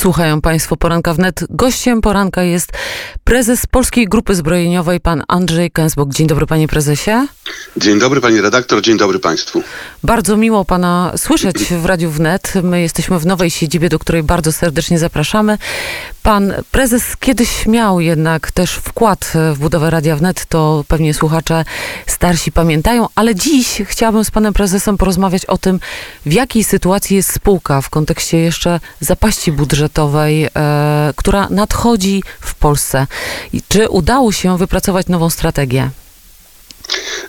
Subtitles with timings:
[0.00, 1.44] Słuchają Państwo poranka wnet.
[1.50, 2.72] Gościem poranka jest
[3.24, 6.12] prezes Polskiej Grupy Zbrojeniowej, pan Andrzej Kęsbok.
[6.12, 7.26] Dzień dobry, panie prezesie.
[7.76, 9.62] Dzień dobry, pani redaktor, dzień dobry państwu.
[10.02, 12.52] Bardzo miło pana słyszeć w Radiu Wnet.
[12.62, 15.58] My jesteśmy w nowej siedzibie, do której bardzo serdecznie zapraszamy.
[16.22, 21.64] Pan prezes kiedyś miał jednak też wkład w budowę Radia Wnet, to pewnie słuchacze
[22.06, 25.80] starsi pamiętają, ale dziś chciałabym z panem prezesem porozmawiać o tym,
[26.26, 33.06] w jakiej sytuacji jest spółka w kontekście jeszcze zapaści budżetowej, e, która nadchodzi w Polsce.
[33.68, 35.90] Czy udało się wypracować nową strategię?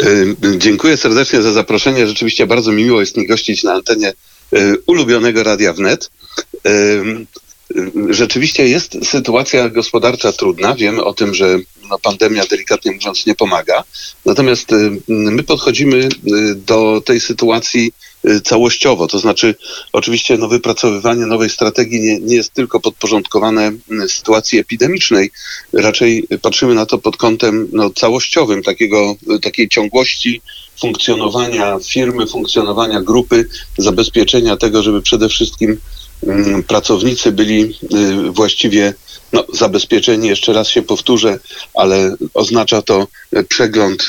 [0.00, 2.06] E, dziękuję serdecznie za zaproszenie.
[2.06, 4.14] Rzeczywiście bardzo mi miło jest mi gościć na antenie e,
[4.86, 6.10] ulubionego Radia Wnet.
[8.10, 10.74] Rzeczywiście jest sytuacja gospodarcza trudna.
[10.74, 11.58] Wiemy o tym, że
[11.90, 13.84] no, pandemia delikatnie mówiąc nie pomaga.
[14.24, 14.68] Natomiast
[15.08, 16.08] my podchodzimy
[16.56, 17.92] do tej sytuacji
[18.44, 19.06] całościowo.
[19.06, 19.54] To znaczy,
[19.92, 23.72] oczywiście no, wypracowywanie nowej strategii nie, nie jest tylko podporządkowane
[24.04, 25.30] y, sytuacji epidemicznej.
[25.72, 30.42] Raczej patrzymy na to pod kątem no, całościowym, takiego, y, takiej ciągłości
[30.80, 33.48] funkcjonowania firmy, funkcjonowania grupy,
[33.78, 35.78] zabezpieczenia tego, żeby przede wszystkim
[36.66, 37.78] pracownicy byli
[38.30, 38.94] właściwie
[39.32, 41.38] no, zabezpieczeni, jeszcze raz się powtórzę,
[41.74, 43.06] ale oznacza to
[43.48, 44.08] przegląd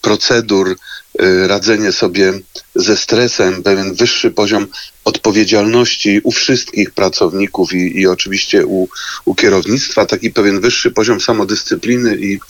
[0.00, 0.76] procedur,
[1.11, 1.11] Y,
[1.46, 2.32] radzenie sobie
[2.74, 4.66] ze stresem, pewien wyższy poziom
[5.04, 8.88] odpowiedzialności u wszystkich pracowników i, i oczywiście u,
[9.24, 12.40] u kierownictwa, taki pewien wyższy poziom samodyscypliny i,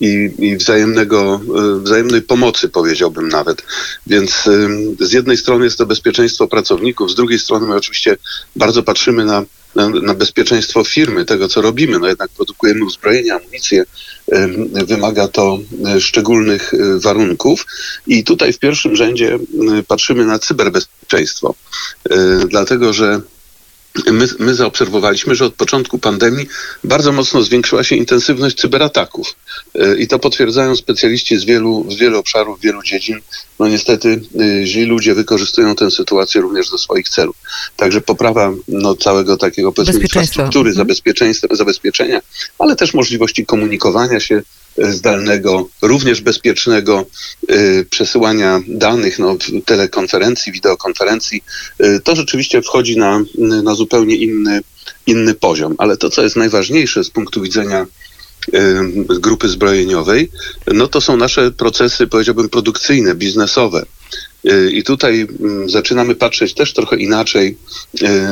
[0.00, 1.40] i, i wzajemnego,
[1.78, 3.62] y, wzajemnej pomocy, powiedziałbym nawet.
[4.06, 4.42] Więc
[5.00, 8.16] z jednej strony jest to bezpieczeństwo pracowników, z drugiej strony my oczywiście
[8.56, 9.44] bardzo patrzymy na
[9.76, 11.98] na, na, bezpieczeństwo firmy, tego co robimy.
[11.98, 13.84] No jednak produkujemy uzbrojenie, amunicję,
[14.86, 17.66] wymaga to e, szczególnych e, warunków
[18.06, 19.38] i tutaj w pierwszym rzędzie
[19.88, 21.54] patrzymy na cyberbezpieczeństwo,
[22.10, 22.16] e,
[22.48, 23.20] dlatego że
[24.12, 26.46] My, my, zaobserwowaliśmy, że od początku pandemii
[26.84, 29.34] bardzo mocno zwiększyła się intensywność cyberataków.
[29.98, 33.20] I to potwierdzają specjaliści z wielu, z wielu obszarów, wielu dziedzin.
[33.58, 34.20] No niestety
[34.64, 37.36] źli ludzie wykorzystują tę sytuację również do swoich celów.
[37.76, 40.88] Także poprawa no, całego takiego powiedzmy infrastruktury, mhm.
[41.50, 42.20] zabezpieczenia,
[42.58, 44.42] ale też możliwości komunikowania się
[44.78, 47.04] zdalnego, również bezpiecznego
[47.50, 51.44] y, przesyłania danych, no, telekonferencji, wideokonferencji,
[51.80, 54.60] y, to rzeczywiście wchodzi na, na zupełnie inny,
[55.06, 55.74] inny poziom.
[55.78, 57.86] Ale to, co jest najważniejsze z punktu widzenia
[58.54, 58.78] y,
[59.20, 60.30] grupy zbrojeniowej,
[60.66, 63.86] no to są nasze procesy, powiedziałbym, produkcyjne, biznesowe.
[64.72, 67.58] I tutaj mm, zaczynamy patrzeć też trochę inaczej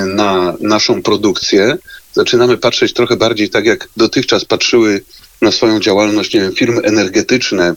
[0.07, 1.79] na naszą produkcję.
[2.13, 5.01] Zaczynamy patrzeć trochę bardziej tak, jak dotychczas patrzyły
[5.45, 7.75] na swoją działalność, nie wiem, firmy energetyczne,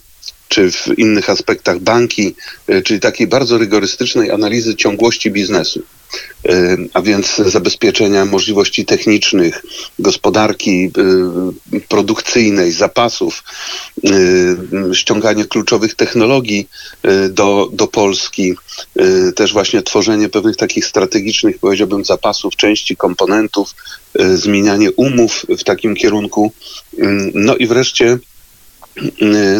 [0.48, 2.34] czy w innych aspektach banki,
[2.66, 5.82] e, czyli takiej bardzo rygorystycznej analizy ciągłości biznesu.
[6.48, 9.62] E, a więc zabezpieczenia możliwości technicznych,
[9.98, 13.44] gospodarki e, produkcyjnej, zapasów,
[14.92, 16.68] ściąganie kluczowych technologii
[17.30, 18.54] do, do Polski,
[19.34, 23.74] też właśnie tworzenie pewnych takich strategicznych, powiedziałbym, zapasów, części, komponentów,
[24.34, 26.52] zmienianie umów w takim kierunku.
[27.34, 28.18] No i wreszcie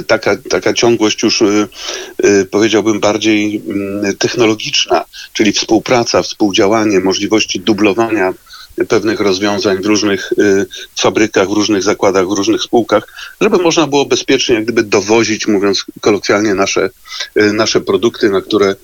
[0.06, 1.68] taka, taka ciągłość już y,
[2.24, 8.34] y, powiedziałbym bardziej mm, technologiczna, czyli współpraca, współdziałanie, możliwości dublowania
[8.88, 10.66] pewnych rozwiązań w różnych y,
[10.96, 15.84] fabrykach, w różnych zakładach, w różnych spółkach, żeby można było bezpiecznie jak gdyby dowozić, mówiąc
[16.00, 16.90] kolokwialnie, nasze,
[17.36, 18.76] y, nasze produkty, na które y,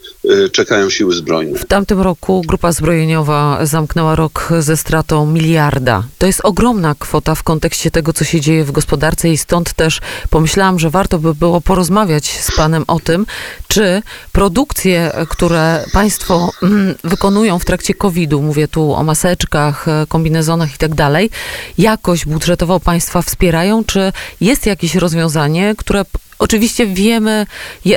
[0.53, 1.59] czekają siły zbrojne.
[1.59, 6.03] W tamtym roku grupa zbrojeniowa zamknęła rok ze stratą miliarda.
[6.19, 10.01] To jest ogromna kwota w kontekście tego, co się dzieje w gospodarce i stąd też
[10.31, 13.27] pomyślałam, że warto by było porozmawiać z panem o tym,
[13.69, 14.03] czy
[14.33, 20.79] produkcje, które państwo mm, wykonują w trakcie COVID-u, mówię tu o maseczkach, E, kombinezonach i
[20.79, 21.31] tak dalej,
[21.79, 23.85] jakoś budżetowo państwa wspierają?
[23.85, 26.05] Czy jest jakieś rozwiązanie, które
[26.39, 27.47] Oczywiście wiemy,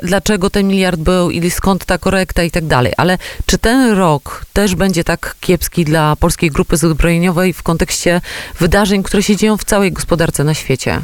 [0.03, 4.45] dlaczego ten miliard był i skąd ta korekta i tak dalej, ale czy ten rok
[4.53, 8.21] też będzie tak kiepski dla polskiej grupy zbrojeniowej w kontekście
[8.59, 11.01] wydarzeń, które się dzieją w całej gospodarce na świecie?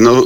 [0.00, 0.24] No,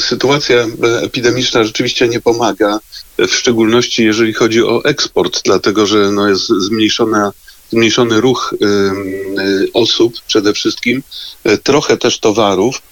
[0.00, 0.66] sytuacja
[1.02, 2.78] epidemiczna rzeczywiście nie pomaga,
[3.18, 7.32] w szczególności jeżeli chodzi o eksport, dlatego że no, jest zmniejszona
[7.70, 11.02] zmniejszony ruch y, osób przede wszystkim,
[11.44, 12.82] e, trochę też towarów,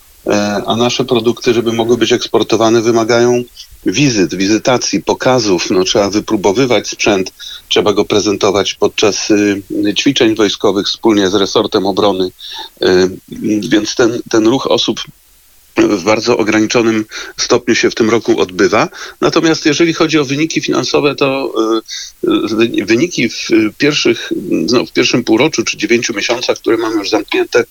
[0.67, 3.45] a nasze produkty, żeby mogły być eksportowane, wymagają
[3.87, 5.71] wizyt, wizytacji, pokazów.
[5.71, 7.33] No, trzeba wypróbowywać sprzęt,
[7.69, 9.63] trzeba go prezentować podczas y,
[9.99, 12.31] ćwiczeń wojskowych wspólnie z resortem obrony.
[12.83, 13.09] E,
[13.69, 15.01] więc ten, ten ruch osób
[15.77, 17.05] w bardzo ograniczonym
[17.37, 18.89] stopniu się w tym roku odbywa.
[19.21, 21.53] Natomiast jeżeli chodzi o wyniki finansowe, to
[22.25, 23.49] y, wyniki w
[23.79, 27.65] pierwszych, no, w pierwszym półroczu czy dziewięciu miesiącach, które mamy już zamknięte,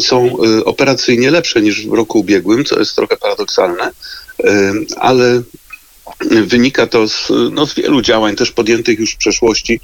[0.00, 3.90] są y, operacyjnie lepsze niż w roku ubiegłym, co jest trochę paradoksalne,
[4.96, 5.42] ale
[6.46, 9.80] wynika to z, no, z wielu działań też podjętych już w przeszłości,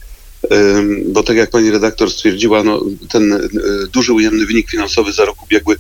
[1.06, 3.48] bo tak jak pani redaktor stwierdziła, no, ten
[3.92, 5.76] duży ujemny wynik finansowy za rok ubiegły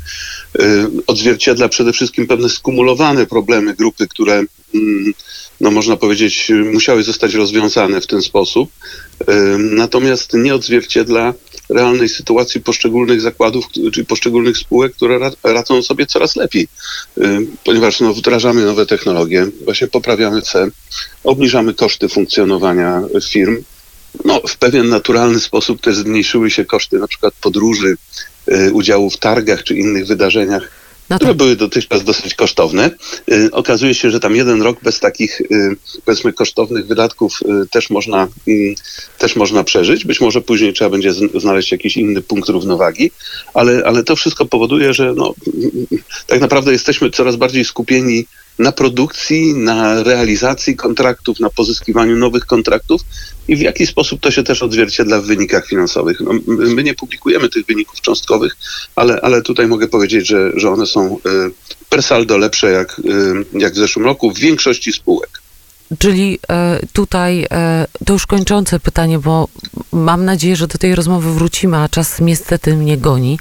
[1.06, 5.14] odzwierciedla przede wszystkim pewne skumulowane problemy grupy, które mm,
[5.60, 8.70] no można powiedzieć, musiały zostać rozwiązane w ten sposób.
[9.58, 11.34] Natomiast nie odzwierciedla
[11.68, 16.68] realnej sytuacji poszczególnych zakładów, czy poszczególnych spółek, które radzą sobie coraz lepiej,
[17.64, 20.70] ponieważ no, wdrażamy nowe technologie, właśnie poprawiamy cen,
[21.24, 23.62] obniżamy koszty funkcjonowania firm,
[24.24, 27.96] no, w pewien naturalny sposób też zmniejszyły się koszty na przykład podróży,
[28.52, 30.70] y, udziału w targach czy innych wydarzeniach,
[31.10, 32.90] no które były dotychczas dosyć kosztowne.
[33.32, 37.40] Y, okazuje się, że tam jeden rok bez takich, y, powiedzmy, kosztownych wydatków
[37.70, 38.28] też można,
[39.18, 40.04] też można przeżyć.
[40.04, 43.10] Być może później trzeba będzie znaleźć jakiś inny punkt równowagi,
[43.54, 45.34] ale, ale to wszystko powoduje, że no,
[46.26, 48.26] tak naprawdę jesteśmy coraz bardziej skupieni
[48.58, 53.00] na produkcji, na realizacji kontraktów, na pozyskiwaniu nowych kontraktów
[53.48, 56.20] i w jaki sposób to się też odzwierciedla w wynikach finansowych.
[56.20, 58.56] No, my nie publikujemy tych wyników cząstkowych,
[58.96, 61.18] ale, ale tutaj mogę powiedzieć, że, że one są y,
[61.88, 65.40] per saldo lepsze jak, y, jak w zeszłym roku w większości spółek.
[65.98, 69.48] Czyli e, tutaj e, to już kończące pytanie, bo
[69.92, 73.38] mam nadzieję, że do tej rozmowy wrócimy, a czas niestety mnie goni.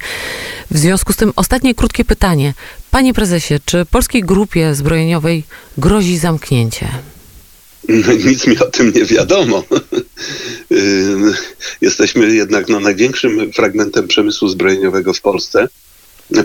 [0.72, 2.54] W związku z tym ostatnie krótkie pytanie.
[2.98, 5.44] Panie prezesie, czy polskiej grupie zbrojeniowej
[5.78, 6.88] grozi zamknięcie?
[8.26, 9.64] Nic mi o tym nie wiadomo.
[11.82, 15.68] Jesteśmy jednak no, największym fragmentem przemysłu zbrojeniowego w Polsce.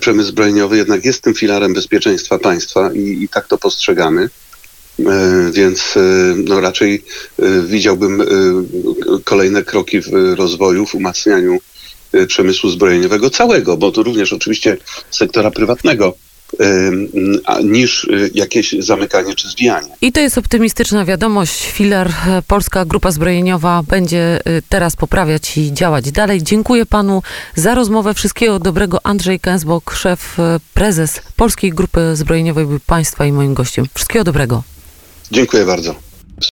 [0.01, 4.29] Przemysł zbrojeniowy jednak jest tym filarem bezpieczeństwa państwa i, i tak to postrzegamy.
[4.99, 6.01] E, więc e,
[6.37, 7.05] no, raczej
[7.39, 8.23] e, widziałbym
[9.25, 11.59] kolejne kroki w rozwoju, w umacnianiu
[12.29, 14.77] przemysłu zbrojeniowego całego, bo to również oczywiście
[15.11, 16.15] sektora prywatnego
[17.65, 19.89] niż jakieś zamykanie czy zwijanie.
[20.01, 21.67] I to jest optymistyczna wiadomość.
[21.71, 22.11] Filar,
[22.47, 26.43] Polska Grupa Zbrojeniowa będzie teraz poprawiać i działać dalej.
[26.43, 27.23] Dziękuję panu
[27.55, 28.15] za rozmowę.
[28.15, 28.99] Wszystkiego dobrego.
[29.05, 30.37] Andrzej Kęsbok, szef,
[30.75, 33.87] prezes Polskiej Grupy Zbrojeniowej był państwa i moim gościem.
[33.95, 34.63] Wszystkiego dobrego.
[35.31, 35.95] Dziękuję bardzo.